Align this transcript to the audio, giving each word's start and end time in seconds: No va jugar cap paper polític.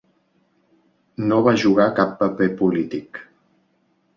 No 1.31 1.37
va 1.49 1.53
jugar 1.65 1.87
cap 1.99 2.15
paper 2.25 2.49
polític. 2.63 3.21